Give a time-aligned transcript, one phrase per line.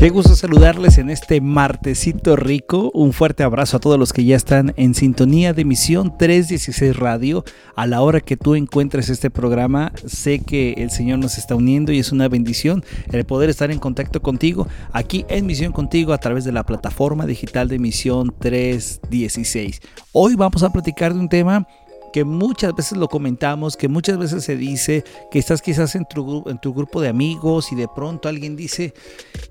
[0.00, 2.90] Qué gusto saludarles en este martesito rico.
[2.94, 7.44] Un fuerte abrazo a todos los que ya están en sintonía de Misión 316 Radio.
[7.76, 11.92] A la hora que tú encuentres este programa, sé que el Señor nos está uniendo
[11.92, 12.82] y es una bendición
[13.12, 17.26] el poder estar en contacto contigo aquí en Misión Contigo a través de la plataforma
[17.26, 19.82] digital de Misión 316.
[20.12, 21.66] Hoy vamos a platicar de un tema
[22.12, 26.44] que muchas veces lo comentamos, que muchas veces se dice que estás quizás en tu,
[26.48, 28.94] en tu grupo de amigos y de pronto alguien dice,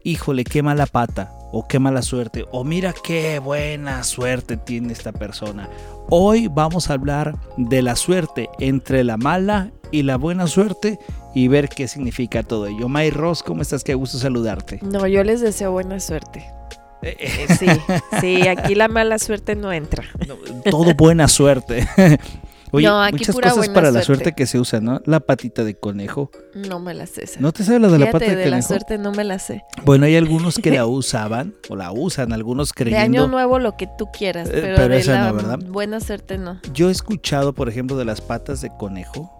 [0.03, 5.11] híjole, qué mala pata, o qué mala suerte, o mira qué buena suerte tiene esta
[5.11, 5.69] persona.
[6.09, 10.99] Hoy vamos a hablar de la suerte entre la mala y la buena suerte
[11.33, 12.89] y ver qué significa todo ello.
[12.89, 13.83] May Ross, ¿cómo estás?
[13.83, 14.79] Qué gusto saludarte.
[14.81, 16.45] No, yo les deseo buena suerte.
[17.01, 17.67] Eh, eh, sí,
[18.19, 20.03] sí, aquí la mala suerte no entra.
[20.69, 21.87] todo buena suerte.
[22.71, 25.01] Oye, muchas cosas para la suerte que se usa, ¿no?
[25.05, 26.31] La patita de conejo.
[26.53, 27.25] No me la sé.
[27.39, 29.63] ¿No te sabes la de la patita de, de la suerte no me la sé.
[29.83, 32.99] Bueno, hay algunos que la usaban o la usan, algunos creyendo.
[32.99, 35.59] De año nuevo lo que tú quieras, eh, pero, de la ¿verdad?
[35.67, 36.59] buena suerte no.
[36.73, 39.35] Yo he escuchado, por ejemplo, de las patas de conejo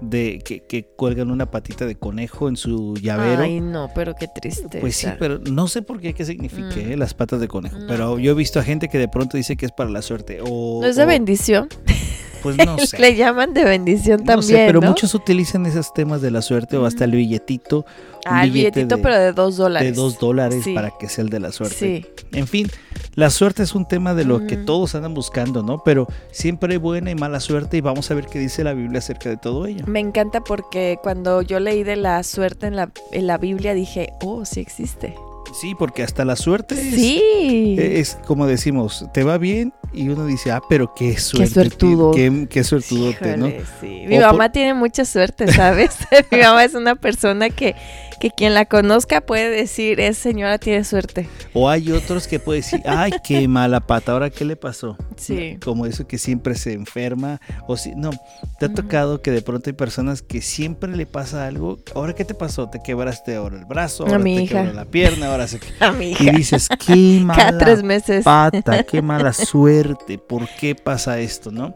[0.00, 3.42] de que, que, cuelgan una patita de conejo en su llavero.
[3.42, 4.78] Ay, no, pero qué triste.
[4.80, 6.98] Pues sí, pero no sé por qué qué significa mm.
[6.98, 7.78] las patas de conejo.
[7.88, 10.40] Pero yo he visto a gente que de pronto dice que es para la suerte.
[10.42, 11.68] O, ¿No es de bendición?
[12.46, 12.96] Pues no sé.
[13.00, 14.58] Le llaman de bendición también.
[14.58, 17.84] Sé, pero muchos utilizan esos temas de la suerte o hasta el billetito.
[18.24, 19.90] Ah, el billetito, pero de dos dólares.
[19.90, 21.74] De dos dólares para que sea el de la suerte.
[21.74, 22.06] Sí.
[22.32, 22.70] En fin,
[23.16, 25.82] la suerte es un tema de lo que todos andan buscando, ¿no?
[25.84, 28.98] Pero siempre hay buena y mala suerte y vamos a ver qué dice la Biblia
[28.98, 29.84] acerca de todo ello.
[29.88, 34.10] Me encanta porque cuando yo leí de la suerte en la, en la Biblia dije,
[34.22, 35.16] oh, sí existe.
[35.60, 40.50] Sí, porque hasta la suerte es, es, como decimos, te va bien y uno dice,
[40.52, 41.48] ah, pero qué suerte.
[41.48, 42.10] Qué suertudo.
[42.10, 43.48] Qué, qué suertudote, ¿no?
[43.80, 44.04] Sí.
[44.06, 45.96] Mi mamá tiene mucha suerte, ¿sabes?
[46.30, 47.74] Mi mamá es una persona que
[48.20, 51.28] que quien la conozca puede decir, esa señora tiene suerte.
[51.54, 54.96] O hay otros que pueden decir, ay, qué mala pata, ahora qué le pasó.
[55.16, 55.58] Sí.
[55.62, 57.40] Como eso que siempre se enferma.
[57.66, 58.10] O si, no,
[58.58, 61.78] te ha tocado que de pronto hay personas que siempre le pasa algo.
[61.94, 64.64] Ahora qué te pasó, te quebraste ahora el brazo, ahora te hija.
[64.64, 66.24] la pierna, ahora se A mi hija.
[66.24, 68.24] Y dices, qué mala Cada tres meses.
[68.24, 71.74] pata, qué mala suerte, ¿por qué pasa esto, no?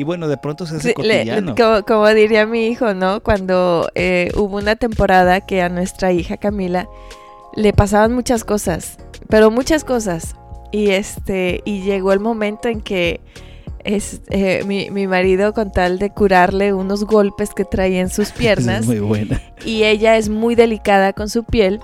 [0.00, 1.54] Y bueno, de pronto se hace cotidiano.
[1.86, 3.22] como, diría mi hijo, ¿no?
[3.22, 6.88] Cuando eh, hubo una temporada que a nuestra hija Camila
[7.54, 8.96] le pasaban muchas cosas,
[9.28, 10.36] pero muchas cosas.
[10.72, 13.20] Y este, y llegó el momento en que
[13.84, 18.30] es, eh, mi, mi, marido con tal de curarle unos golpes que traía en sus
[18.38, 18.86] piernas.
[18.86, 19.38] muy buena.
[19.66, 21.78] Y ella es muy delicada con su piel.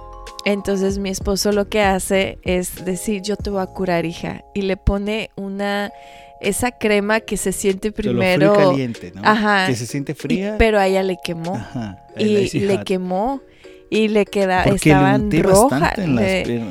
[0.46, 4.42] Entonces mi esposo lo que hace es decir, yo te voy a curar, hija.
[4.54, 5.92] Y le pone una
[6.40, 8.54] esa crema que se siente primero.
[8.54, 9.22] caliente, ¿no?
[9.24, 9.66] Ajá.
[9.66, 10.56] Que se siente fría.
[10.58, 11.54] pero a ella le quemó.
[11.54, 12.06] Ajá.
[12.18, 13.40] Y le quemó.
[13.88, 15.94] Y le queda, estaban rojas.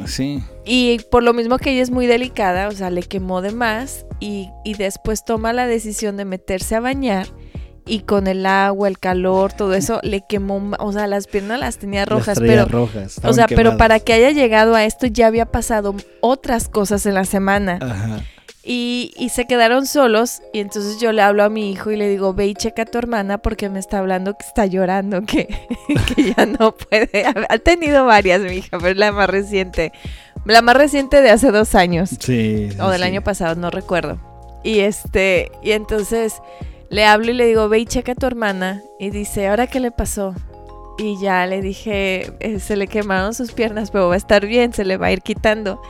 [0.08, 0.44] sí.
[0.66, 4.06] Y por lo mismo que ella es muy delicada, o sea, le quemó de más.
[4.20, 7.28] Y, y después toma la decisión de meterse a bañar
[7.88, 11.78] y con el agua, el calor, todo eso le quemó, o sea, las piernas las
[11.78, 15.46] tenía rojas, pero rojas, o sea, pero para que haya llegado a esto ya había
[15.46, 17.80] pasado otras cosas en la semana.
[17.82, 18.24] Ajá.
[18.68, 22.10] Y, y, se quedaron solos y entonces yo le hablo a mi hijo y le
[22.10, 25.48] digo, ve y checa a tu hermana porque me está hablando que está llorando, que,
[26.16, 27.26] que ya no puede.
[27.50, 29.92] Ha tenido varias, mi hija, pero es la más reciente.
[30.46, 32.10] La más reciente de hace dos años.
[32.20, 32.70] Sí.
[32.82, 34.20] O del año pasado, no recuerdo.
[34.64, 36.42] Y este, y entonces
[36.90, 38.82] le hablo y le digo, ve y checa a tu hermana.
[39.00, 40.34] Y dice, ¿ahora qué le pasó?
[40.98, 44.74] Y ya le dije, eh, se le quemaron sus piernas, pero va a estar bien,
[44.74, 45.82] se le va a ir quitando.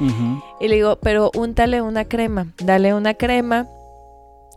[0.59, 3.67] Y le digo, pero úntale una crema, dale una crema.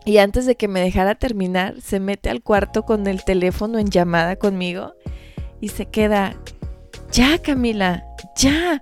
[0.05, 3.89] Y antes de que me dejara terminar, se mete al cuarto con el teléfono en
[3.89, 4.93] llamada conmigo
[5.61, 6.35] y se queda,
[7.11, 8.05] ya Camila,
[8.35, 8.79] ya,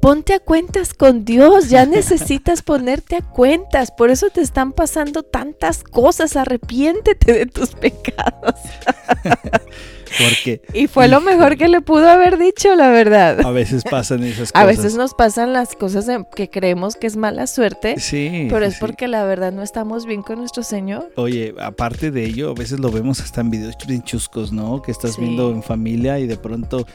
[0.00, 5.22] ponte a cuentas con Dios, ya necesitas ponerte a cuentas, por eso te están pasando
[5.22, 8.54] tantas cosas, arrepiéntete de tus pecados.
[10.74, 13.40] y fue lo mejor que le pudo haber dicho, la verdad.
[13.44, 14.52] A veces pasan esas cosas.
[14.62, 17.98] A veces nos pasan las cosas que creemos que es mala suerte.
[17.98, 18.46] Sí.
[18.50, 21.10] Pero es porque la verdad no estamos bien con nuestro Señor.
[21.16, 24.82] Oye, aparte de ello, a veces lo vemos hasta en videos chuscos, ¿no?
[24.82, 26.86] Que estás viendo en familia y de pronto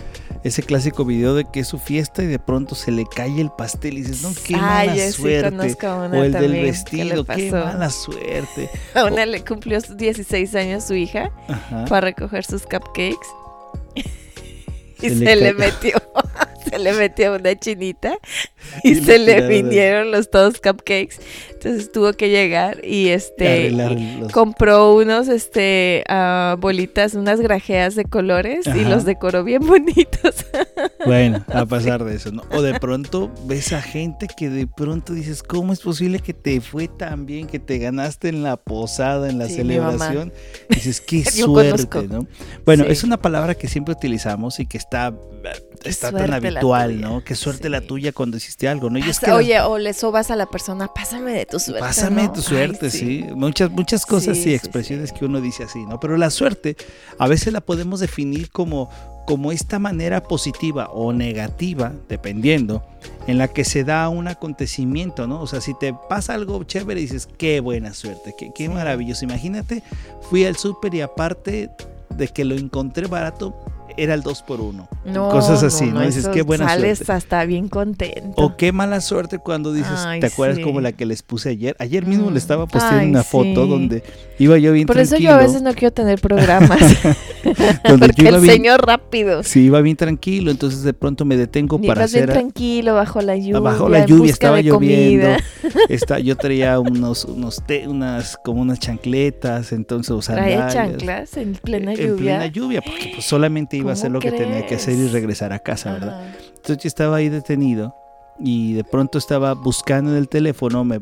[0.44, 3.50] ese clásico video de que es su fiesta y de pronto se le cae el
[3.52, 5.78] pastel y dices, no, qué mala suerte.
[5.86, 8.70] o el del vestido, qué mala suerte.
[8.96, 11.32] A una le cumplió 16 años su hija
[11.90, 13.07] para recoger sus cupcakes
[15.02, 15.98] y se, le, metió
[16.72, 18.18] se le metió una chinita
[18.84, 21.18] y, se le vinieron los todos cupcakes.
[21.52, 23.74] Entonces tuvo que llegar y este
[24.32, 30.46] compró unos este uh, bolitas, unas grajeas de colores y los decoró bien bonitos.
[31.06, 32.44] Bueno, a pasar de eso, ¿no?
[32.52, 36.60] O de pronto ves a gente que de pronto dices, ¿cómo es posible que te
[36.60, 40.34] fue tan bien, que te ganaste en la posada, en la celebración?
[40.70, 42.28] dices, qué suerte, ¿no?
[42.66, 45.14] Bueno, es una palabra que siempre utilizamos y que está,
[45.84, 47.24] está tan habitual, ¿no?
[47.24, 49.00] Qué suerte la tuya cuando hiciste algo, ¿no?
[49.34, 51.82] oye, o le sobas a la persona, pásame de tu suerte.
[51.82, 53.26] Pásame de tu suerte, sí.
[53.36, 56.00] Muchas, muchas cosas y expresiones que uno dice así, ¿no?
[56.00, 56.76] Pero la suerte
[57.20, 58.90] a veces la podemos definir como,
[59.26, 62.84] como esta manera positiva o negativa, dependiendo,
[63.28, 65.42] en la que se da un acontecimiento, ¿no?
[65.42, 69.26] O sea, si te pasa algo chévere, dices, qué buena suerte, qué, qué maravilloso.
[69.26, 69.84] Imagínate,
[70.30, 71.70] fui al súper y aparte
[72.10, 73.56] de que lo encontré barato,
[73.98, 76.02] era el 2 por 1 Cosas así, ¿no?
[76.02, 78.34] Dices, qué buena sales hasta bien contento.
[78.36, 81.76] O qué mala suerte cuando dices, ¿te acuerdas como la que les puse ayer?
[81.80, 84.04] Ayer mismo le estaba posteando una foto donde
[84.40, 85.18] iba yo bien Por tranquilo.
[85.18, 86.80] Por eso yo a veces no quiero tener programas.
[88.00, 89.44] Porque el señor rápido.
[89.44, 92.28] Sí, iba bien tranquilo, entonces de pronto me detengo para hacer...
[92.28, 93.60] bien tranquilo, bajo la lluvia.
[93.60, 95.28] Bajo la lluvia, estaba lloviendo.
[95.90, 101.94] Está, yo traía unos, unos unas, como unas chancletas, entonces, o ¿Traía chanclas en plena
[101.94, 102.08] lluvia?
[102.08, 105.08] En plena lluvia, porque pues solamente iba a hacer lo que tenía que hacer y
[105.08, 106.34] regresar a casa, ¿verdad?
[106.56, 107.96] Entonces yo estaba ahí detenido
[108.40, 111.00] y de pronto estaba buscando en el teléfono, me,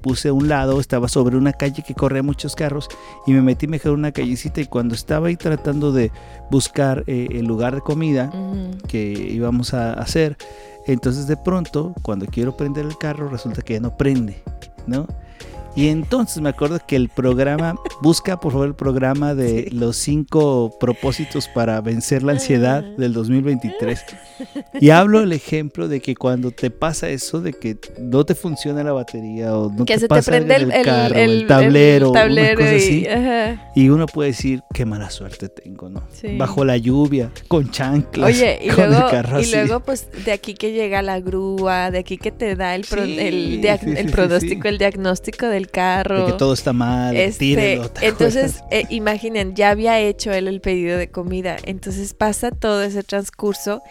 [0.00, 2.88] puse a un lado, estaba sobre una calle que corría muchos carros
[3.26, 6.10] y me metí mejor en una callecita y cuando estaba ahí tratando de
[6.50, 8.30] buscar eh, el lugar de comida
[8.88, 10.36] que íbamos a hacer,
[10.86, 14.42] entonces de pronto cuando quiero prender el carro resulta que ya no prende,
[14.86, 15.06] ¿no?
[15.74, 20.76] Y entonces me acuerdo que el programa, busca por favor el programa de los cinco
[20.78, 24.04] propósitos para vencer la ansiedad del 2023.
[24.80, 28.82] Y hablo el ejemplo de que cuando te pasa eso, de que no te funciona
[28.82, 32.10] la batería o no que te se pasa te prende el, carro, el, el, tablero,
[32.10, 33.06] una cosa y, así.
[33.76, 36.02] Y uno puede decir, qué mala suerte tengo, ¿no?
[36.38, 40.32] Bajo la lluvia, con chanclas, Oye, y con luego, el carro y luego pues de
[40.32, 44.78] aquí que llega la grúa, de aquí que te da el, el, el pronóstico, el
[44.78, 46.26] diagnóstico del carro.
[46.26, 50.98] De que todo está mal, este, Entonces, eh, imaginen, ya había hecho él el pedido
[50.98, 51.56] de comida.
[51.64, 53.82] Entonces pasa todo ese transcurso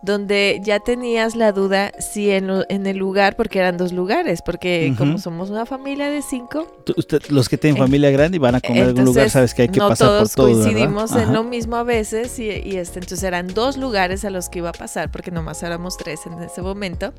[0.00, 4.94] donde ya tenías la duda si en, en el lugar, porque eran dos lugares, porque
[4.96, 6.66] como somos una familia de cinco.
[7.28, 9.68] los que tienen familia grande y van a comer en algún lugar, sabes que hay
[9.68, 10.46] que pasar por todo.
[10.46, 14.48] coincidimos en lo mismo a veces y, y, este, entonces eran dos lugares a los
[14.48, 17.12] que iba a pasar, porque nomás éramos tres en ese momento.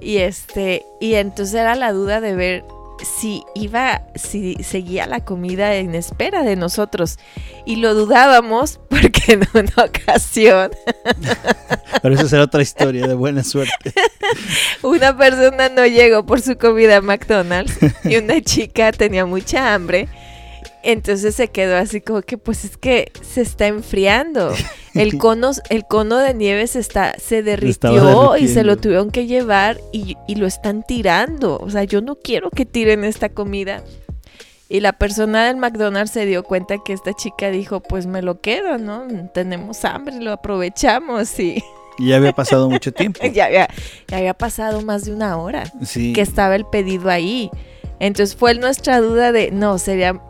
[0.00, 2.64] Y este, y entonces era la duda de ver
[3.04, 7.18] si iba, si seguía la comida en espera de nosotros.
[7.66, 10.70] Y lo dudábamos porque en una ocasión.
[12.02, 13.92] Pero eso será otra historia de buena suerte.
[14.82, 20.08] Una persona no llegó por su comida a McDonald's y una chica tenía mucha hambre
[20.82, 24.52] entonces se quedó así como que pues es que se está enfriando.
[24.94, 29.26] El cono, el cono de nieve se está, se derritió y se lo tuvieron que
[29.26, 31.56] llevar y, lo están tirando.
[31.58, 33.84] O sea, yo no quiero que tiren esta comida.
[34.68, 38.40] Y la persona del McDonald's se dio cuenta que esta chica dijo, pues me lo
[38.40, 39.06] quedo, ¿no?
[39.32, 41.62] Tenemos hambre, lo aprovechamos y...
[41.98, 43.20] Y ya había pasado mucho tiempo.
[43.32, 43.68] ya, había,
[44.08, 46.12] ya había pasado más de una hora sí.
[46.12, 47.50] que estaba el pedido ahí.
[48.00, 50.20] Entonces fue nuestra duda de, no, sería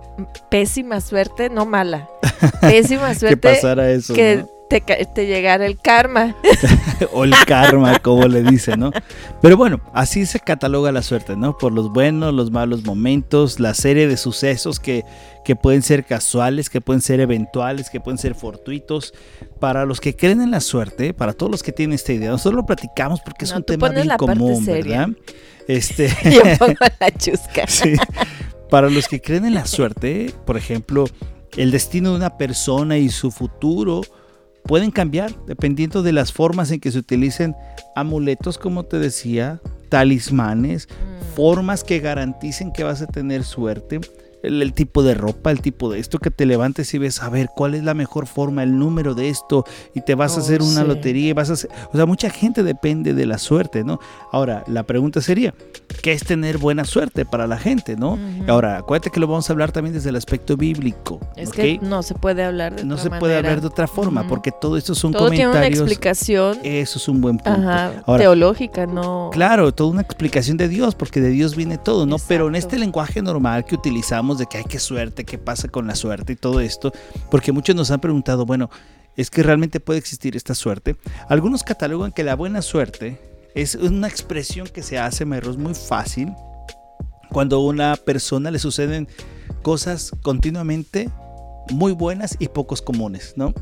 [0.51, 2.09] pésima suerte, no mala,
[2.61, 6.37] pésima suerte que pasara eso, que te, te, llegara el karma.
[7.13, 8.93] o el karma, como le dicen, ¿no?
[9.41, 11.57] Pero bueno, así se cataloga la suerte, ¿no?
[11.57, 15.05] Por los buenos, los malos momentos, la serie de sucesos que,
[15.45, 19.15] que pueden ser casuales, que pueden ser eventuales, que pueden ser fortuitos.
[19.59, 22.57] Para los que creen en la suerte, para todos los que tienen esta idea, nosotros
[22.57, 25.09] lo platicamos porque es un tema bien común, ¿verdad?
[25.69, 26.09] Este...
[26.25, 27.67] Yo pongo la chusca.
[27.67, 27.95] sí.
[28.71, 31.07] Para los que creen en la suerte, por ejemplo,
[31.57, 34.03] el destino de una persona y su futuro
[34.65, 37.57] pueden cambiar dependiendo de las formas en que se utilicen
[37.97, 41.35] amuletos, como te decía, talismanes, mm.
[41.35, 44.01] formas que garanticen que vas a tener suerte
[44.43, 47.49] el, tipo de ropa, el tipo de esto, que te levantes y ves, a ver,
[47.55, 49.65] cuál es la mejor forma, el número de esto,
[49.95, 52.63] y te vas a hacer una lotería, y vas a hacer, o sea, mucha gente
[52.63, 53.99] depende de la suerte, ¿no?
[54.33, 55.55] Ahora, la pregunta sería,
[56.03, 58.19] ¿qué es tener buena suerte para la gente, ¿no?
[58.47, 61.21] Ahora, acuérdate que lo vamos a hablar también desde el aspecto bíblico.
[61.37, 64.53] Es que no se puede hablar de No se puede hablar de otra forma, porque
[64.53, 65.53] todo esto son todo comentarios.
[65.53, 66.59] Tiene una explicación.
[66.63, 68.17] Eso es un buen punto.
[68.17, 69.31] teológica, no.
[69.33, 72.17] Claro, toda una explicación de Dios, porque de Dios viene todo, ¿no?
[72.29, 75.87] Pero en este lenguaje normal que utilizamos de que hay que suerte, qué pasa con
[75.87, 76.93] la suerte y todo esto,
[77.31, 78.69] porque muchos nos han preguntado, bueno,
[79.17, 80.97] es que realmente puede existir esta suerte.
[81.29, 83.19] Algunos catalogan que la buena suerte
[83.55, 86.33] es una expresión que se hace, Merros, muy fácil
[87.31, 89.09] cuando a una persona le suceden
[89.63, 91.11] cosas continuamente
[91.71, 93.53] muy buenas y pocos comunes, ¿no?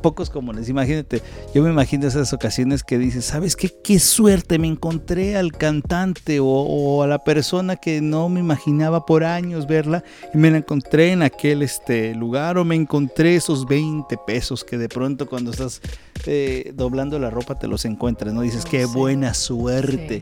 [0.00, 0.68] Pocos comunes.
[0.68, 1.22] Imagínate,
[1.54, 3.70] yo me imagino esas ocasiones que dices, ¿sabes qué?
[3.82, 9.24] Qué suerte, me encontré al cantante o, a la persona que no me imaginaba por
[9.24, 10.02] años verla
[10.32, 14.78] y me la encontré en aquel este, lugar o me encontré esos 20 pesos que
[14.78, 15.80] de pronto cuando estás
[16.26, 18.42] eh, doblando la ropa te los encuentras, ¿no?
[18.42, 20.20] Dices, qué buena suerte.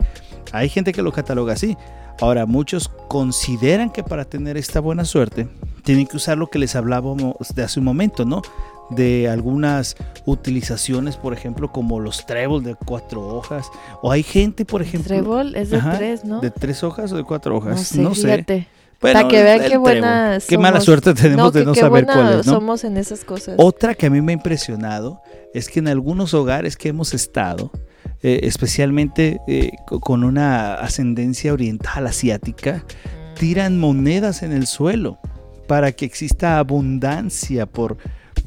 [0.52, 1.76] Hay gente que lo cataloga así.
[2.20, 5.48] Ahora, muchos consideran que para tener esta buena suerte
[5.84, 8.42] tienen que usar lo que les hablábamos de hace un momento, ¿no?
[8.90, 13.68] De algunas utilizaciones, por ejemplo, como los trébol de cuatro hojas.
[14.02, 15.08] O hay gente, por ejemplo.
[15.08, 16.40] Trébol es de tres, ¿no?
[16.40, 17.94] ¿De tres hojas o de cuatro hojas?
[17.96, 18.66] No sé.
[18.98, 22.54] Para que vean qué buena Qué mala suerte tenemos de no saber cuáles, ¿no?
[22.54, 23.54] somos en esas cosas.
[23.56, 25.22] Otra que a mí me ha impresionado
[25.54, 27.70] es que en algunos hogares que hemos estado,
[28.22, 32.84] eh, especialmente eh, con una ascendencia oriental asiática,
[33.38, 35.18] tiran monedas en el suelo
[35.68, 37.98] para que exista abundancia por,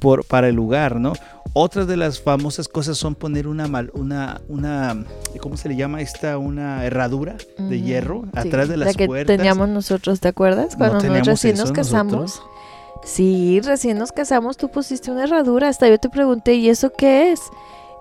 [0.02, 1.14] por, para el lugar, ¿no?
[1.54, 5.06] Otras de las famosas cosas son poner una, una, una
[5.40, 6.38] ¿cómo se le llama esta?
[6.38, 10.76] Una herradura de hierro atrás de las la que teníamos nosotros, ¿te acuerdas?
[10.76, 12.42] Cuando nosotros recién nos casamos.
[13.04, 17.32] Sí, recién nos casamos, tú pusiste una herradura, hasta yo te pregunté, ¿y eso qué
[17.32, 17.42] es?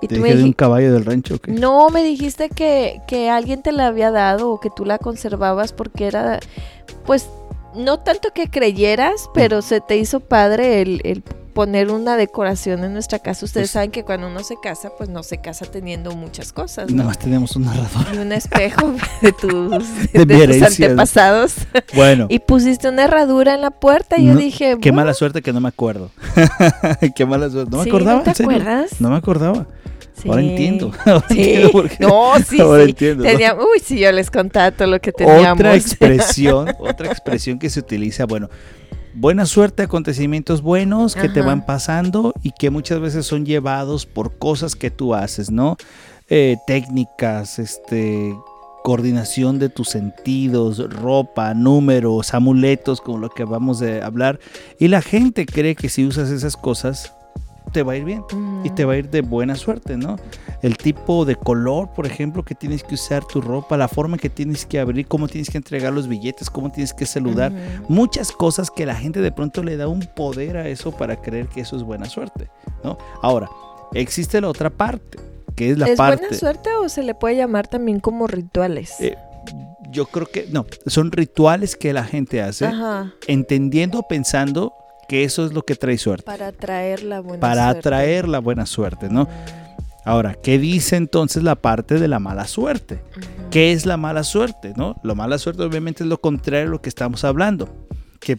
[0.03, 1.39] Y ¿Te tú dije de un caballo del rancho?
[1.39, 1.53] ¿qué?
[1.53, 5.73] No, me dijiste que, que alguien te la había dado o que tú la conservabas
[5.73, 6.41] porque era,
[7.05, 7.29] pues,
[7.75, 13.19] no tanto que creyeras, pero se te hizo padre el, poner una decoración en nuestra
[13.19, 13.45] casa.
[13.45, 16.91] Ustedes pues saben que cuando uno se casa, pues no se casa teniendo muchas cosas.
[16.91, 16.97] ¿no?
[16.97, 18.07] Nada más tenemos un narrador.
[18.15, 21.55] Y un espejo de tus, de, antepasados.
[21.95, 22.27] Bueno.
[22.29, 24.77] y pusiste una herradura en la puerta y yo dije...
[24.81, 26.11] Qué mala suerte que no me acuerdo.
[27.15, 27.71] qué mala suerte.
[27.71, 28.23] No me acordaba.
[28.25, 29.01] ¿No te acuerdas?
[29.01, 29.67] No me acordaba.
[30.29, 30.93] Ahora entiendo.
[31.07, 33.25] no, sí, Ahora entiendo.
[33.25, 35.53] Uy, sí, yo les contaba todo lo que teníamos.
[35.53, 38.49] Otra expresión, otra expresión que se utiliza, bueno,
[39.15, 44.39] buena suerte, acontecimientos buenos que te van pasando y que muchas veces son llevados por
[44.39, 45.77] cosas que tú haces, ¿no?
[46.29, 48.35] Eh, técnicas, este,
[48.83, 54.39] coordinación de tus sentidos, ropa, números, amuletos, como lo que vamos a hablar.
[54.79, 57.13] Y la gente cree que si usas esas cosas,
[57.71, 58.23] te va a ir bien
[58.65, 60.17] y te va a ir de buena suerte, ¿no?
[60.63, 64.29] El tipo de color, por ejemplo, que tienes que usar tu ropa, la forma que
[64.29, 67.53] tienes que abrir, cómo tienes que entregar los billetes, cómo tienes que saludar,
[67.89, 71.49] muchas cosas que la gente de pronto le da un poder a eso para creer
[71.49, 72.51] que eso es buena suerte,
[72.85, 72.99] ¿no?
[73.23, 73.49] Ahora,
[73.95, 75.19] existe la otra parte,
[75.57, 76.25] que es la parte...
[76.25, 79.01] ¿Es buena suerte o se le puede llamar también como rituales?
[79.01, 79.17] Eh,
[79.91, 82.71] yo creo que no, son rituales que la gente hace,
[83.27, 84.75] entendiendo, pensando
[85.11, 86.23] que eso es lo que trae suerte.
[86.23, 87.83] Para atraer la buena para suerte.
[87.83, 89.27] Para atraer la buena suerte, ¿no?
[90.05, 93.03] Ahora, ¿qué dice entonces la parte de la mala suerte?
[93.51, 94.73] ¿Qué es la mala suerte?
[94.77, 95.01] ¿no?
[95.03, 97.69] La mala suerte obviamente es lo contrario a lo que estamos hablando,
[98.21, 98.39] que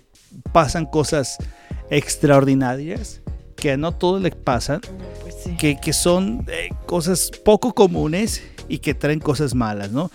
[0.53, 1.39] pasan cosas
[1.89, 3.19] extraordinarias,
[3.57, 4.79] que no todos les pasan,
[5.23, 10.09] pues que, que, son eh, cosas poco comunes y que traen cosas malas, ¿no?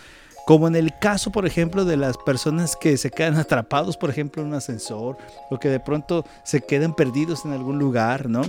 [0.47, 4.43] Como en el caso, por ejemplo, de las personas que se quedan atrapados, por ejemplo,
[4.43, 5.19] en un ascensor,
[5.50, 8.43] o que de pronto se quedan perdidos en algún lugar, ¿no?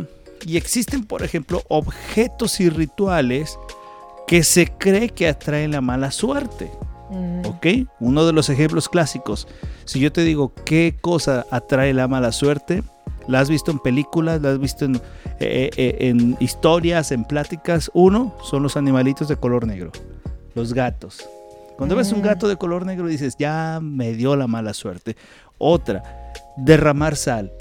[0.46, 3.58] Y existen, por ejemplo, objetos y rituales
[4.28, 6.70] que se cree que atraen la mala suerte.
[7.46, 7.66] ¿Ok?
[8.00, 9.48] Uno de los ejemplos clásicos.
[9.86, 12.84] Si yo te digo qué cosa atrae la mala suerte,
[13.28, 14.98] la has visto en películas, la has visto en,
[15.40, 17.90] eh, eh, en historias, en pláticas.
[17.94, 19.92] Uno son los animalitos de color negro,
[20.54, 21.28] los gatos.
[21.78, 25.16] Cuando ves un gato de color negro dices, ya me dio la mala suerte.
[25.60, 27.54] Otra, derramar sal,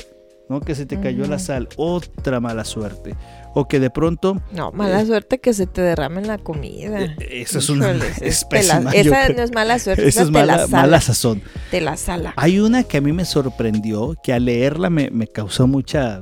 [0.49, 0.61] ¿no?
[0.61, 3.15] Que se te cayó la sal, otra mala suerte.
[3.55, 4.41] O que de pronto...
[4.53, 7.01] No, mala eh, suerte que se te derrame en la comida.
[7.01, 7.93] Eh, eso es una...
[8.21, 11.43] Es esa no es mala suerte, esa es mala, mala, sazón.
[11.71, 12.33] Te la sala.
[12.37, 16.21] Hay una que a mí me sorprendió, que al leerla me, me causó mucha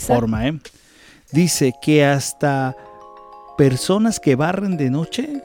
[0.00, 0.58] forma, ¿eh?
[1.32, 2.76] Dice que hasta
[3.56, 5.42] personas que barren de noche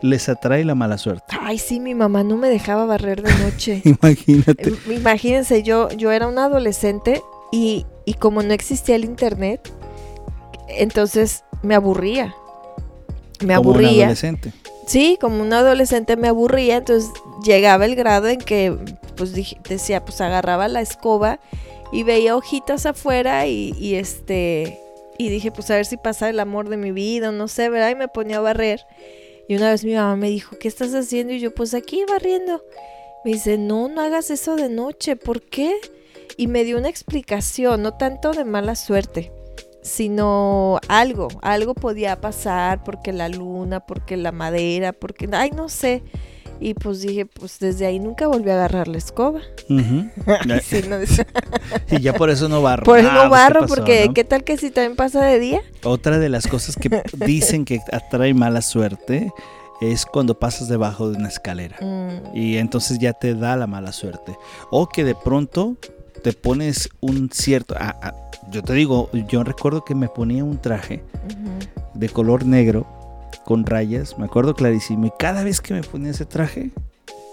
[0.00, 1.36] les atrae la mala suerte.
[1.40, 3.82] Ay, sí, mi mamá no me dejaba barrer de noche.
[3.84, 4.70] Imagínate.
[4.70, 9.72] Eh, imagínense, yo, yo era una adolescente y, y como no existía el internet,
[10.68, 12.34] entonces me aburría.
[13.40, 13.90] Me como aburría.
[13.90, 14.52] Un adolescente.
[14.86, 17.10] Sí, como un adolescente me aburría, entonces
[17.44, 18.76] llegaba el grado en que,
[19.16, 19.32] pues
[19.68, 21.38] decía, pues agarraba la escoba
[21.92, 24.81] y veía hojitas afuera y, y este
[25.18, 27.90] y dije, pues a ver si pasa el amor de mi vida, no sé, ¿verdad?
[27.90, 28.86] Y me ponía a barrer.
[29.48, 31.32] Y una vez mi mamá me dijo, ¿qué estás haciendo?
[31.32, 32.64] Y yo, pues aquí barriendo.
[33.24, 35.74] Me dice, no, no hagas eso de noche, ¿por qué?
[36.36, 39.32] Y me dio una explicación, no tanto de mala suerte,
[39.82, 46.02] sino algo, algo podía pasar porque la luna, porque la madera, porque, ay, no sé.
[46.62, 49.40] Y pues dije, pues desde ahí nunca volví a agarrar la escoba.
[49.68, 49.74] sí,
[50.88, 50.96] no,
[51.90, 52.84] y ya por eso no barro.
[52.84, 55.60] Por eso no barro, porque ¿qué tal que si también pasa de día?
[55.82, 59.32] Otra de las cosas que dicen que atrae mala suerte
[59.80, 61.76] es cuando pasas debajo de una escalera.
[61.80, 62.36] Mm.
[62.36, 64.36] Y entonces ya te da la mala suerte.
[64.70, 65.76] O que de pronto
[66.22, 67.74] te pones un cierto...
[67.76, 68.14] Ah, ah,
[68.52, 71.02] yo te digo, yo recuerdo que me ponía un traje
[71.94, 72.86] de color negro
[73.44, 75.06] con rayas, me acuerdo clarísimo.
[75.06, 76.70] Y cada vez que me ponía ese traje,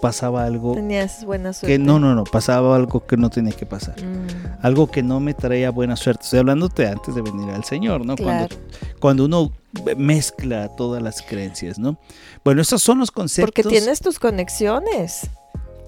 [0.00, 0.74] pasaba algo.
[0.74, 1.74] Tenías buena suerte.
[1.74, 4.02] Que no, no, no, pasaba algo que no tenía que pasar.
[4.02, 4.58] Mm.
[4.62, 6.24] Algo que no me traía buena suerte.
[6.24, 8.16] Estoy hablándote antes de venir al Señor, ¿no?
[8.16, 8.54] Cuando,
[8.98, 9.52] cuando uno
[9.96, 11.98] mezcla todas las creencias, ¿no?
[12.44, 13.52] Bueno, esos son los conceptos.
[13.54, 15.28] Porque tienes tus conexiones.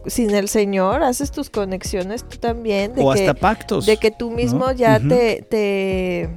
[0.07, 2.95] Sin el Señor haces tus conexiones tú también.
[2.95, 3.87] De o hasta pactos.
[3.87, 6.29] De que tú mismo ya te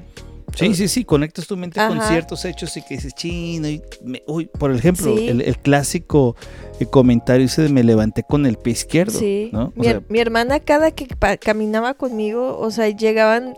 [0.55, 3.81] Sí, sí, sí, conectas tu mente con ciertos hechos y que dices, chino, y
[4.25, 6.35] uy, por ejemplo, el, clásico
[6.79, 9.19] eh, comentario de me levanté con el pie izquierdo.
[9.19, 11.07] Sí, mi, hermana cada que
[11.39, 13.55] caminaba conmigo, o sea, llegaban,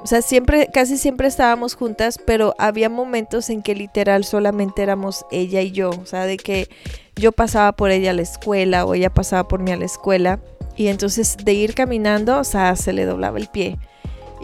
[0.00, 5.26] o sea, siempre, casi siempre estábamos juntas, pero había momentos en que literal solamente éramos
[5.30, 6.68] ella y yo, o sea, de que
[7.16, 10.40] yo pasaba por ella a la escuela o ella pasaba por mí a la escuela.
[10.76, 13.76] Y entonces de ir caminando, o sea, se le doblaba el pie.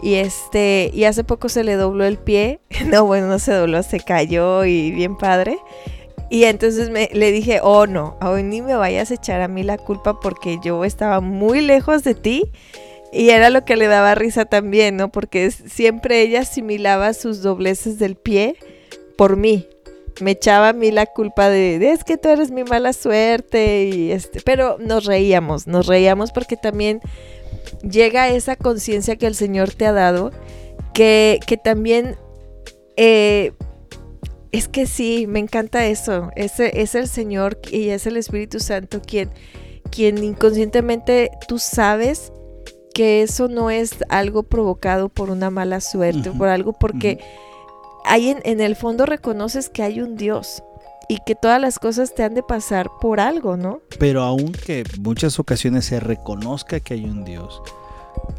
[0.01, 2.59] Y este, y hace poco se le dobló el pie.
[2.85, 5.57] No, bueno, no se dobló, se cayó y bien padre.
[6.29, 9.63] Y entonces me, le dije, oh no, hoy ni me vayas a echar a mí
[9.63, 12.51] la culpa porque yo estaba muy lejos de ti.
[13.13, 15.09] Y era lo que le daba risa también, ¿no?
[15.09, 18.57] Porque siempre ella asimilaba sus dobleces del pie
[19.17, 19.67] por mí.
[20.19, 24.11] Me echaba a mí la culpa de, es que tú eres mi mala suerte y
[24.11, 27.01] este, pero nos reíamos, nos reíamos porque también
[27.81, 30.31] llega esa conciencia que el Señor te ha dado,
[30.93, 32.15] que, también
[32.95, 33.53] eh,
[34.51, 36.31] es que sí, me encanta eso.
[36.35, 39.29] Es, es el Señor y es el Espíritu Santo quien,
[39.91, 42.31] quien inconscientemente tú sabes
[42.93, 47.19] que eso no es algo provocado por una mala suerte, por algo porque
[48.05, 50.63] hay en, en, el fondo reconoces que hay un Dios
[51.09, 53.81] y que todas las cosas te han de pasar por algo, ¿no?
[53.99, 57.61] Pero aunque muchas ocasiones se reconozca que hay un Dios,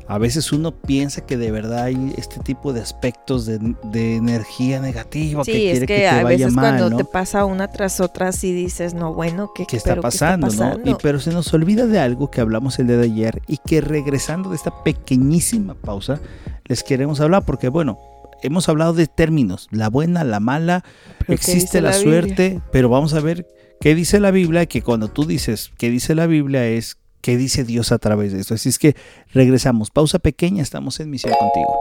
[0.06, 5.44] a veces uno piensa que de verdad hay este tipo de aspectos de, energía negativa
[5.44, 9.14] que quiere que, te a veces cuando te pasa una tras otra y dices, no,
[9.14, 10.78] bueno, ¿qué, está, pasando, ¿no?
[10.84, 13.80] Y, pero se nos olvida de algo que hablamos el día de ayer y que
[13.80, 16.20] regresando de esta pequeñísima pausa
[16.66, 17.98] les queremos hablar porque, bueno,
[18.42, 20.84] hemos hablado de términos, la buena, la mala,
[21.26, 23.46] existe la, suerte, pero vamos a ver
[23.80, 27.64] qué dice la Biblia, que cuando tú dices qué dice la Biblia es qué dice
[27.64, 28.54] Dios a través de esto.
[28.54, 28.96] Así es que
[29.32, 31.76] regresamos, pausa pequeña, estamos en misión contigo.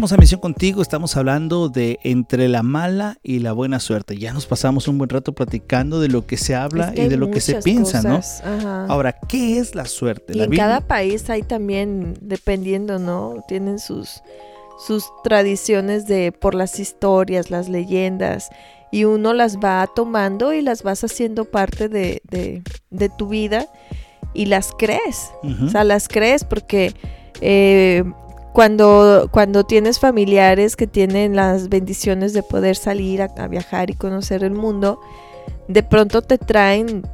[0.00, 4.16] Regresamos a Misión Contigo, estamos hablando de entre la mala y la buena suerte.
[4.16, 7.30] Ya nos pasamos un buen rato platicando de lo que se habla y de lo
[7.30, 8.18] que se piensa, ¿no?
[8.88, 10.32] Ahora, ¿qué es la suerte?
[10.34, 13.44] Y en cada país hay también, dependiendo, ¿no?
[13.46, 14.22] Tienen sus,
[14.86, 18.48] sus tradiciones de por las historias, las leyendas,
[18.90, 23.66] y uno las va tomando y las vas haciendo parte de, de, tu vida
[24.32, 25.30] y las crees.
[25.62, 26.94] O sea, las crees porque...
[27.42, 28.02] Eh,
[28.52, 34.42] cuando, cuando tienes familiares que tienen las bendiciones de poder salir a, viajar y conocer
[34.44, 35.00] el mundo,
[35.68, 37.06] de pronto te traen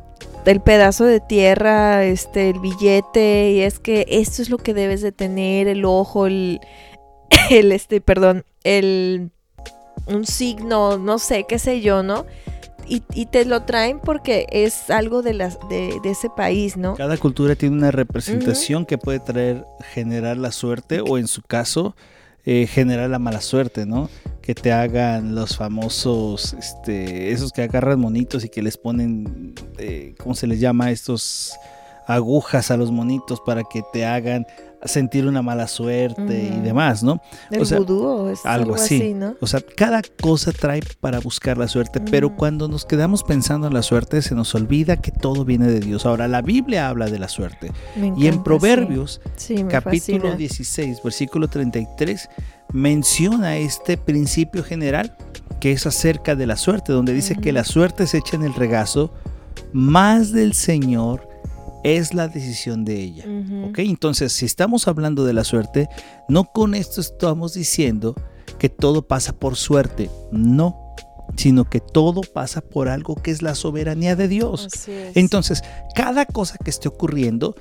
[0.46, 5.03] el pedazo de tierra, este, el billete, y es que esto es lo que debes
[5.03, 6.61] de tener, el ojo, el,
[7.51, 9.31] el este, perdón, el,
[10.07, 12.25] un signo, no sé, qué sé yo, ¿no?
[12.88, 16.94] Y, te lo traen porque es algo de, las, de, ese país, ¿no?
[16.94, 21.96] Cada cultura tiene una representación que puede traer, generar la suerte o en su caso,
[22.44, 24.09] eh, generar la mala suerte, ¿no?
[24.40, 30.14] Que te hagan los famosos, este, esos que agarran monitos y que les ponen, eh,
[30.18, 30.90] ¿cómo se les llama?
[30.90, 31.55] Estos
[32.07, 34.46] agujas a los monitos para que te hagan
[34.85, 37.21] sentir una mala suerte y demás, ¿no?
[37.51, 39.15] El o es algo, así.
[39.15, 39.35] ¿no?
[39.41, 43.75] O sea, cada cosa trae para buscar la suerte, pero cuando nos quedamos pensando en
[43.75, 46.07] la suerte se nos olvida que todo viene de Dios.
[46.07, 47.73] Ahora, la Biblia habla de la suerte.
[48.17, 49.21] y en Proverbios,
[49.69, 52.29] capítulo 16, versículo 33,
[52.73, 55.17] menciona este principio general
[55.61, 58.55] que es acerca de la suerte, donde dice que la suerte se echa en el
[58.55, 59.12] regazo
[59.73, 61.29] más del Señor
[61.87, 63.25] es la decisión de ella.
[63.77, 65.88] Entonces, si estamos hablando de la suerte,
[66.29, 68.16] no con esto estamos diciendo
[68.59, 70.77] que todo pasa por suerte, no,
[71.37, 74.88] sino que todo pasa por algo que es la soberanía de Dios.
[75.14, 75.62] Entonces,
[75.94, 77.55] cada cosa que esté ocurriendo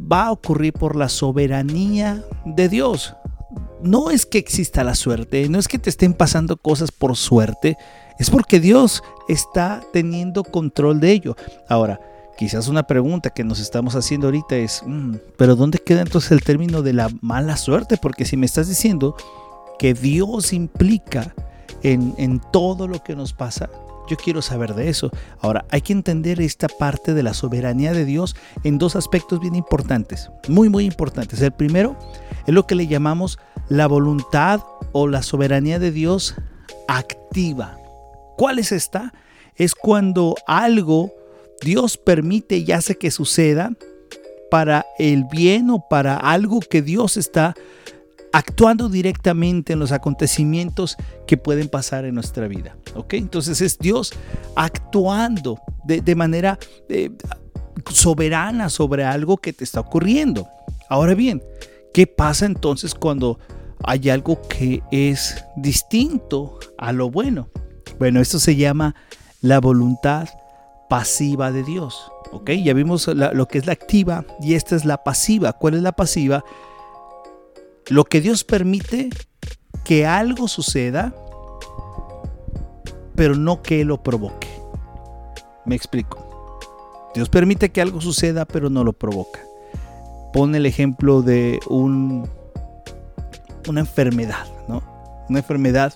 [0.00, 3.16] va a ocurrir por la soberanía de Dios.
[3.82, 7.76] No es que exista la suerte, no es que te estén pasando cosas por suerte,
[8.20, 11.36] es porque Dios está teniendo control de ello.
[11.68, 11.98] Ahora,
[12.42, 16.42] Quizás una pregunta que nos estamos haciendo ahorita es, mm, pero ¿dónde queda entonces el
[16.42, 17.96] término de la mala suerte?
[17.96, 19.14] Porque si me estás diciendo
[19.78, 21.36] que Dios implica
[21.84, 23.70] en, en todo lo que nos pasa,
[24.10, 25.12] yo quiero saber de eso.
[25.40, 29.54] Ahora, hay que entender esta parte de la soberanía de Dios en dos aspectos bien
[29.54, 31.40] importantes, muy, muy importantes.
[31.42, 31.96] El primero
[32.44, 36.34] es lo que le llamamos la voluntad o la soberanía de Dios
[36.88, 37.78] activa.
[38.36, 39.12] ¿Cuál es esta?
[39.54, 41.12] Es cuando algo
[41.62, 43.72] Dios permite y hace que suceda
[44.50, 47.54] para el bien o para algo que Dios está
[48.32, 50.96] actuando directamente en los acontecimientos
[51.26, 52.76] que pueden pasar en nuestra vida.
[52.94, 53.14] ¿ok?
[53.14, 54.12] Entonces es Dios
[54.56, 57.10] actuando de, manera eh,
[57.90, 60.48] soberana sobre algo que te está ocurriendo.
[60.88, 61.42] Ahora bien,
[61.92, 63.38] ¿qué pasa entonces cuando
[63.84, 67.48] hay algo que es distinto a lo bueno?
[67.98, 68.94] Bueno, esto se llama
[69.40, 70.28] la voluntad
[70.92, 72.12] pasiva de Dios.
[72.32, 72.50] ¿Ok?
[72.50, 75.54] Ya vimos lo que es la activa y esta es la pasiva.
[75.54, 76.44] ¿Cuál es la pasiva?
[77.88, 79.08] Lo que Dios permite
[79.84, 81.14] que algo suceda,
[83.14, 84.48] pero no que lo provoque.
[85.64, 86.60] Me explico.
[87.14, 89.40] Dios permite que algo suceda, pero no lo provoca.
[90.34, 92.28] Pone el ejemplo de un,
[93.66, 94.82] una enfermedad, ¿no?
[95.30, 95.94] Una enfermedad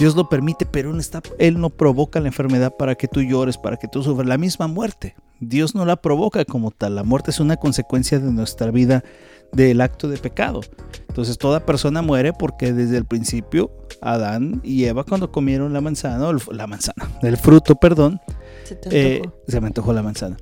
[0.00, 0.96] Dios lo permite, pero
[1.38, 4.26] Él no provoca la enfermedad para que tú llores, para que tú sufras.
[4.26, 6.94] La misma muerte, Dios no la provoca como tal.
[6.94, 9.04] La muerte es una consecuencia de nuestra vida,
[9.52, 10.62] del acto de pecado.
[11.08, 16.32] Entonces toda persona muere porque desde el principio Adán y Eva cuando comieron la manzana,
[16.50, 18.22] la manzana, el fruto, perdón,
[18.64, 20.38] se, eh, se me antojó la manzana.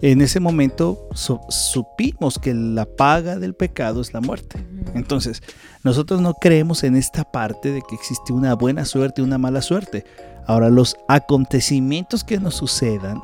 [0.00, 1.08] En ese momento
[1.48, 4.64] supimos que la paga del pecado es la muerte.
[4.94, 5.42] Entonces,
[5.82, 9.60] nosotros no creemos en esta parte de que existe una buena suerte y una mala
[9.60, 10.04] suerte.
[10.46, 13.20] Ahora, los acontecimientos que nos sucedan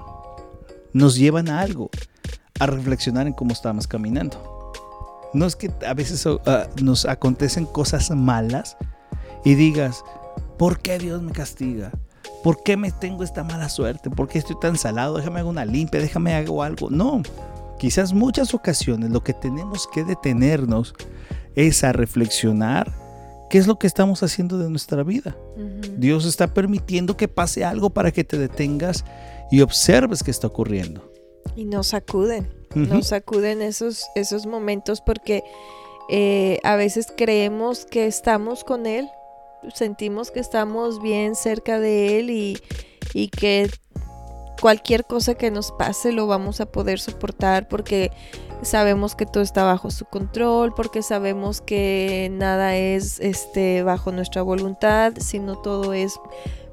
[0.92, 1.90] nos llevan a algo,
[2.58, 4.72] a reflexionar en cómo estamos caminando.
[5.32, 8.76] No es que a veces ah, nos acontecen cosas malas
[9.44, 10.02] y digas,
[10.58, 11.92] ¿por qué Dios me castiga?
[12.44, 14.10] ¿Por qué me tengo esta mala suerte?
[14.10, 15.16] ¿Por qué estoy tan salado?
[15.16, 16.90] Déjame hago una limpia, déjame hago algo.
[16.90, 17.22] No,
[17.78, 20.94] quizás muchas ocasiones lo que tenemos que detenernos
[21.54, 22.92] es a reflexionar
[23.48, 25.34] qué es lo que estamos haciendo de nuestra vida.
[25.96, 29.06] Dios está permitiendo que pase algo para que te detengas
[29.50, 31.10] y observes qué está ocurriendo.
[31.56, 35.44] Y nos sacuden, nos sacuden esos, esos momentos porque
[36.10, 39.08] eh, a veces creemos que estamos con Él,
[39.72, 42.58] sentimos que estamos bien cerca de Él y,
[43.12, 43.70] y que
[44.60, 48.10] cualquier cosa que nos pase lo vamos a poder soportar porque
[48.62, 54.42] sabemos que todo está bajo su control, porque sabemos que nada es este bajo nuestra
[54.42, 56.18] voluntad, sino todo es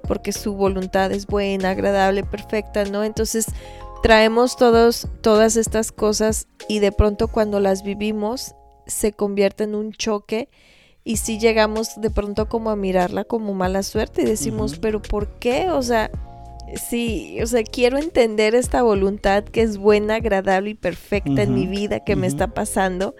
[0.08, 3.04] porque su voluntad es buena, agradable, perfecta, ¿no?
[3.04, 3.48] Entonces
[4.04, 8.56] traemos todos todas estas cosas y de pronto cuando las vivimos
[8.88, 10.50] se convierte en un choque
[11.04, 15.28] y si llegamos de pronto como a mirarla como mala suerte y decimos, pero ¿por
[15.40, 15.70] qué?
[15.70, 16.12] O sea,
[16.76, 21.66] sí, o sea, quiero entender esta voluntad que es buena, agradable y perfecta en mi
[21.66, 23.16] vida que me está pasando.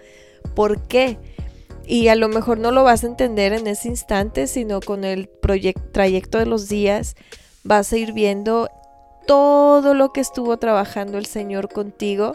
[0.54, 1.18] ¿Por qué?
[1.84, 5.28] Y a lo mejor no lo vas a entender en ese instante, sino con el
[5.28, 7.16] trayecto de los días
[7.64, 8.68] vas a ir viendo
[9.26, 12.34] todo lo que estuvo trabajando el Señor contigo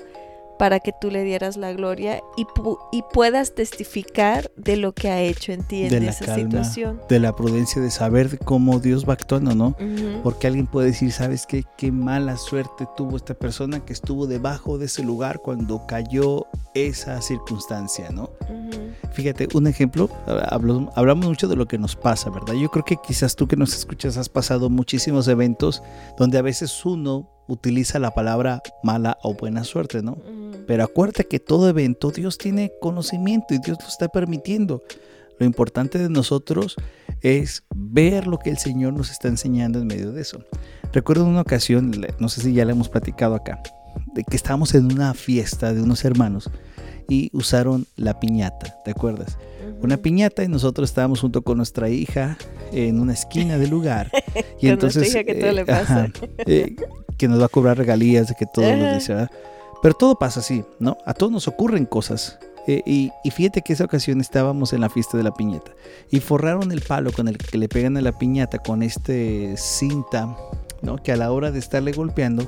[0.58, 2.46] para que tú le dieras la gloria y,
[2.92, 7.02] y puedas testificar de lo que ha hecho en ti en esa situación.
[7.10, 9.76] De la prudencia de saber cómo Dios va actuando, ¿no?
[10.24, 11.64] Porque alguien puede decir, ¿sabes qué?
[11.78, 17.22] Qué mala suerte tuvo esta persona que estuvo debajo de ese lugar cuando cayó esa
[17.22, 18.30] circunstancia, ¿no?
[19.14, 20.10] Fíjate, un ejemplo,
[20.96, 22.54] hablamos mucho de lo que nos pasa, ¿verdad?
[22.54, 25.82] Yo creo que quizás tú que nos escuchas has pasado muchísimos eventos
[26.18, 30.18] donde a veces uno utiliza la palabra mala o buena suerte, ¿no?
[30.68, 34.84] Pero acuérdate que todo evento Dios tiene conocimiento y Dios lo está permitiendo.
[35.40, 36.76] Lo importante de nosotros
[37.22, 40.44] es ver lo que el Señor nos está enseñando en medio de eso.
[40.94, 43.62] Recuerdo una ocasión, no sé si ya la hemos platicado acá,
[44.14, 46.50] de que estábamos en una fiesta de unos hermanos
[47.08, 49.38] y usaron la piñata, ¿te acuerdas?
[49.82, 52.38] Una piñata y nosotros estábamos junto con nuestra hija
[52.72, 54.12] en una esquina del lugar.
[54.60, 56.06] Y entonces, hija que todo le pasa.
[56.06, 56.12] ajá,
[56.46, 56.76] eh,
[57.18, 59.32] que nos va a cobrar regalías, de que todo lo dice, ¿verdad?
[59.82, 60.98] Pero todo pasa así, ¿no?
[61.06, 62.40] A todos nos ocurren cosas.
[62.68, 65.72] Eh, y, y fíjate que esa ocasión estábamos en la fiesta de la piñata
[66.12, 70.36] y forraron el palo con el que le pegan a la piñata con este cinta,
[70.82, 70.98] ¿no?
[70.98, 72.46] Que a la hora de estarle golpeando,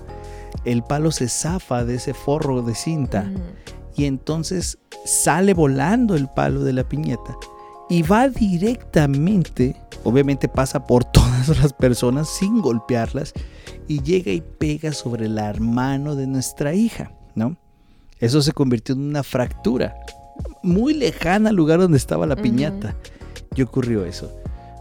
[0.66, 3.32] el palo se zafa de ese forro de cinta
[3.96, 7.38] y entonces sale volando el palo de la piñata
[7.90, 13.34] y va directamente, obviamente pasa por todas las personas sin golpearlas
[13.88, 17.58] y llega y pega sobre la mano de nuestra hija, ¿no?
[18.20, 19.96] Eso se convirtió en una fractura
[20.62, 22.96] muy lejana al lugar donde estaba la piñata.
[23.56, 24.32] Y ocurrió eso.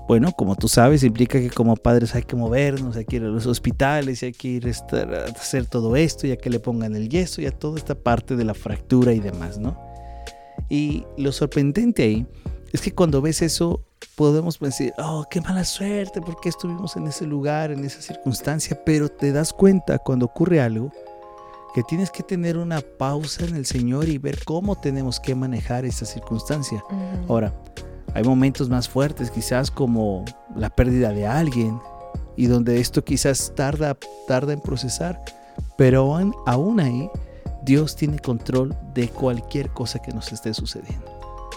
[0.09, 3.29] Bueno, como tú sabes, implica que como padres hay que movernos, hay que ir a
[3.29, 6.97] los hospitales, hay que ir a estar- a hacer todo esto, ya que le pongan
[6.97, 9.79] el yeso, ya toda esta parte de la fractura y demás, ¿no?
[10.69, 12.27] Y lo sorprendente ahí
[12.73, 13.85] es que cuando ves eso,
[14.17, 19.09] podemos decir, oh, qué mala suerte, porque estuvimos en ese lugar, en esa circunstancia, pero
[19.09, 20.91] te das cuenta cuando ocurre algo
[21.75, 25.85] que tienes que tener una pausa en el Señor y ver cómo tenemos que manejar
[25.85, 26.83] esa circunstancia.
[27.29, 27.53] Ahora,
[28.15, 30.25] hay momentos más fuertes, quizás como
[30.57, 31.79] la pérdida de alguien,
[32.37, 35.21] y donde esto quizás tarda, tarda en procesar,
[35.77, 37.11] pero aún, aún ahí
[37.65, 41.05] Dios tiene control de cualquier cosa que nos esté sucediendo.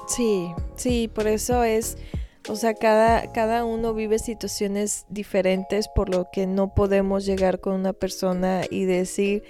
[0.07, 1.97] Sí, sí, por eso es,
[2.49, 7.73] o sea, cada, cada uno vive situaciones diferentes, por lo que no podemos llegar con
[7.75, 9.43] una persona y decir,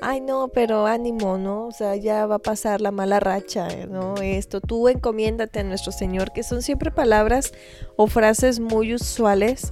[0.00, 1.66] ay no, pero ánimo, ¿no?
[1.66, 4.14] O sea, ya va a pasar la mala racha, ¿no?
[4.16, 7.52] Esto, tú encomiéndate a nuestro Señor, que son siempre palabras
[7.96, 9.70] o frases muy usuales,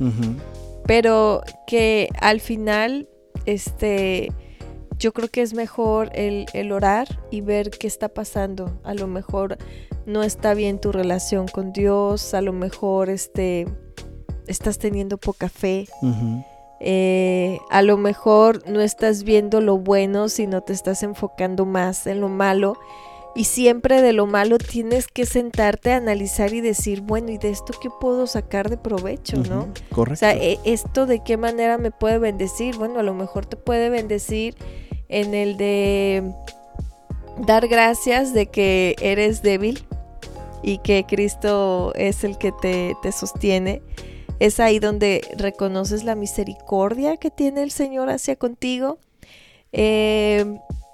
[0.87, 3.09] pero que al final,
[3.45, 4.33] este,
[4.99, 8.81] yo creo que es mejor el, el orar y ver qué está pasando.
[8.83, 9.59] A lo mejor
[10.07, 13.67] no está bien tu relación con Dios, a lo mejor este,
[14.47, 16.45] estás teniendo poca fe, Ujú.
[16.81, 22.21] Eh, a lo mejor no estás viendo lo bueno, sino te estás enfocando más en
[22.21, 22.75] lo malo.
[23.35, 27.51] Y siempre de lo malo tienes que sentarte a analizar y decir, bueno, ¿y de
[27.51, 29.69] esto qué puedo sacar de provecho, no?
[29.91, 30.15] Correcto.
[30.15, 32.79] O sea, e- esto de qué manera me puede bendecir.
[32.79, 34.57] Bueno, a lo mejor te puede bendecir
[35.09, 36.33] en el de
[37.47, 39.87] dar gracias de que eres débil
[40.63, 43.83] y que Cristo es el que te, te sostiene.
[44.39, 48.99] Es ahí donde reconoces la misericordia que tiene el Señor hacia contigo.
[49.73, 50.45] Eh,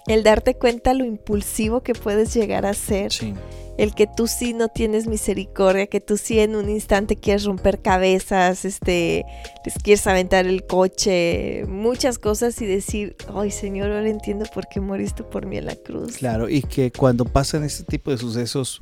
[0.07, 3.35] el darte cuenta lo impulsivo que puedes llegar a ser sí.
[3.78, 7.81] el que tú sí no tienes misericordia, que tú sí en un instante quieres romper
[7.81, 9.24] cabezas, este,
[9.64, 14.81] les quieres aventar el coche, muchas cosas y decir, ay Señor, ahora entiendo por qué
[14.81, 16.16] moriste por mí en la cruz.
[16.16, 18.81] Claro, y que cuando pasan este tipo de sucesos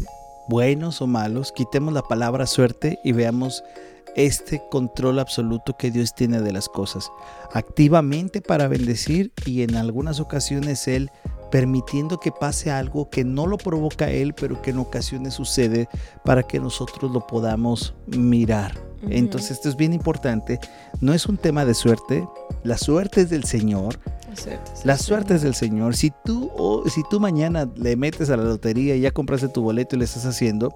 [0.49, 3.63] buenos o malos, quitemos la palabra suerte y veamos
[4.17, 7.11] este control absoluto que Dios tiene de las cosas,
[7.53, 11.11] activamente para bendecir y en algunas ocasiones Él
[11.51, 15.89] permitiendo que pase algo que no lo provoca Él, pero que en ocasiones sucede
[16.25, 18.79] para que nosotros lo podamos mirar.
[19.03, 20.61] Entonces esto es bien importante,
[21.01, 22.29] no es un tema de suerte,
[22.63, 23.99] la suerte es del Señor,
[24.85, 25.97] La suerte es del Señor.
[25.97, 29.63] Si tú, o si tú mañana le metes a la lotería y ya compraste tu
[29.63, 30.75] boleto y le estás haciendo,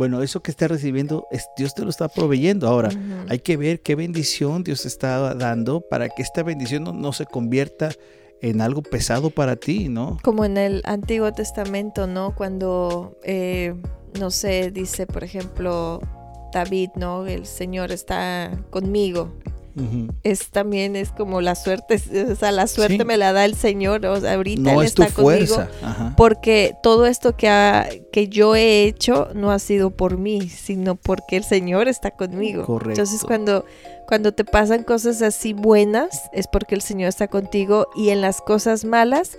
[0.00, 2.66] bueno, eso que estás recibiendo, es, Dios te lo está proveyendo.
[2.66, 2.88] Ahora,
[3.28, 7.26] hay que ver qué bendición Dios está dando para que esta bendición no, no se
[7.26, 7.90] convierta
[8.40, 10.16] en algo pesado para ti, ¿no?
[10.22, 12.34] Como en el Antiguo Testamento, ¿no?
[12.34, 13.74] Cuando, eh,
[14.18, 16.00] no sé, dice, por ejemplo,
[16.50, 17.26] David, ¿no?
[17.26, 19.30] El Señor está conmigo.
[20.22, 23.04] Es también, es como la suerte, o sea, la suerte Sí.
[23.04, 25.54] me la da el Señor, o sea, ahorita No Él es tu está conmigo.
[25.54, 25.68] fuerza.
[25.82, 26.14] Ajá.
[26.16, 30.96] Porque todo esto que, ha- que yo he hecho no ha sido por mí, sino
[30.96, 32.64] porque el Señor está conmigo.
[32.66, 33.00] Correcto.
[33.00, 33.64] Entonces cuando,
[34.06, 38.40] cuando te pasan cosas así buenas, es porque el Señor está contigo y en las
[38.40, 39.36] cosas malas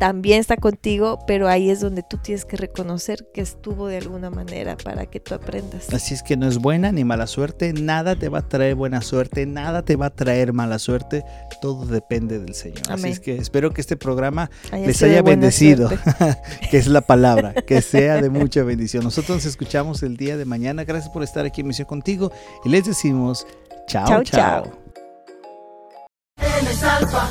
[0.00, 4.30] también está contigo, pero ahí es donde tú tienes que reconocer que estuvo de alguna
[4.30, 5.92] manera para que tú aprendas.
[5.92, 9.02] Así es que no es buena ni mala suerte, nada te va a traer buena
[9.02, 11.22] suerte, nada te va a traer mala suerte,
[11.60, 12.80] todo depende del Señor.
[12.88, 15.90] Así es que espero que este programa Haya les haya bendecido,
[16.70, 19.04] que es la palabra, que sea de mucha bendición.
[19.04, 20.84] Nosotros nos escuchamos el día de mañana.
[20.84, 22.32] Gracias por estar aquí en Misión Contigo
[22.64, 23.46] y les decimos
[23.86, 24.64] chao, Chao, chao.
[26.38, 27.30] chao.